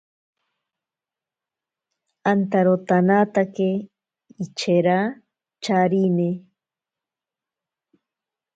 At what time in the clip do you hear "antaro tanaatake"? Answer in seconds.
2.31-3.69